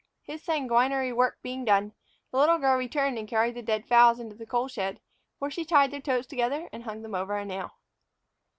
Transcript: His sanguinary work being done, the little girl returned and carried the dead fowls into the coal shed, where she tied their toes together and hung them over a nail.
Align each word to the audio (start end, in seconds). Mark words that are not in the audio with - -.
His 0.23 0.41
sanguinary 0.41 1.13
work 1.13 1.37
being 1.43 1.63
done, 1.63 1.93
the 2.31 2.39
little 2.39 2.57
girl 2.57 2.75
returned 2.75 3.19
and 3.19 3.27
carried 3.27 3.53
the 3.53 3.61
dead 3.61 3.85
fowls 3.87 4.19
into 4.19 4.35
the 4.35 4.47
coal 4.47 4.67
shed, 4.67 4.99
where 5.37 5.51
she 5.51 5.63
tied 5.63 5.91
their 5.91 6.01
toes 6.01 6.25
together 6.25 6.67
and 6.73 6.85
hung 6.85 7.03
them 7.03 7.13
over 7.13 7.37
a 7.37 7.45
nail. 7.45 7.75